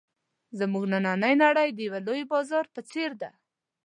زموږ 0.59 0.83
نننۍ 0.91 1.33
نړۍ 1.43 1.69
د 1.73 1.79
یوه 1.87 1.99
لوی 2.07 2.21
بازار 2.31 2.65
په 2.73 2.81
څېر 2.89 3.11
ده. 3.21 3.29